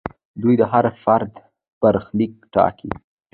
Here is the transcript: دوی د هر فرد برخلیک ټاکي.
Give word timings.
دوی 0.41 0.55
د 0.61 0.63
هر 0.71 0.85
فرد 1.03 1.31
برخلیک 1.81 2.33
ټاکي. 2.53 2.91